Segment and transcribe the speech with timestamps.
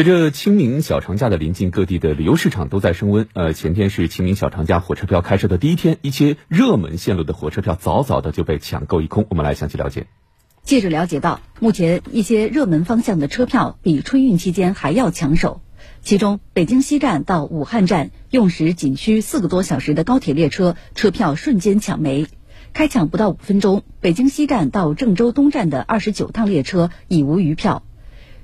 [0.00, 3.28] 随着清明小长假的临近，各地的旅游市场都在升温。
[3.34, 9.26] 呃，前天是清明小长假火车票开售的第一天，一些热门线路的火车票早早的就被抢购一空。
[9.28, 10.06] 我们来详细了解。
[10.62, 15.60] 记者了解到，目前一些热门方向的车票比春运期间还要抢手。
[16.00, 22.26] 其中，北京西站到武汉站用时仅需四个多小时的高铁列车车票瞬间抢没，
[22.72, 27.82] 开抢不到五分钟，北京西站到郑州东站的二十九趟列车已无余票。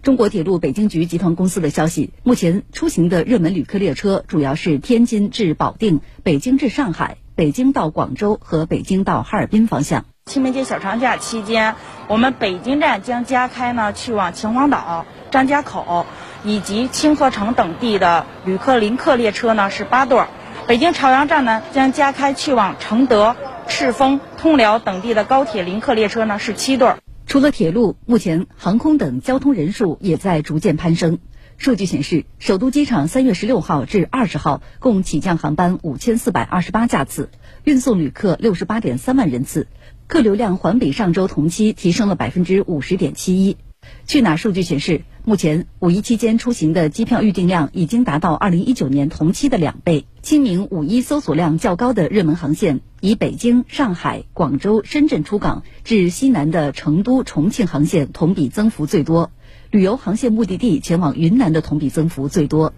[0.06, 10.04] 中国铁路北京局集团公司的消息，目前出行的热门旅客列车主要是天津至保定、北京至上海、北京到广州和北京到哈尔滨方向。
[10.26, 11.74] 清明节小长假期间，
[12.06, 16.06] 我们北京站将加开呢去往秦皇岛、张家口
[16.44, 20.28] 以及清河城等地的旅客临客列车呢是八对儿，
[20.68, 23.34] 北京朝阳站呢将加开去往承德、
[23.66, 26.98] 赤峰、通辽等地的高铁临客列车呢是七对儿。
[27.26, 31.18] 除了铁路，目前航空等交通人数也在逐渐攀升。
[31.58, 37.30] 数据显示，首都机场三月十六号至二十号共起降航班五千四百二十八架次，
[37.64, 39.66] 运送旅客六十八点三万人次，
[40.06, 43.56] 客流量环比上周同期提升了百分之五十点七一。
[44.06, 50.06] 去哪儿数据显示，目前五一期间出行的机票预订量已经达到二零一九年同期的两倍。
[50.22, 59.32] 清明五一搜索量较高的热门航线，以北京、上海、广州、深圳出港至西南的成都、重庆航线同比增幅最多，
[59.72, 62.72] 旅游航线目的地前往云南的同比增幅最多。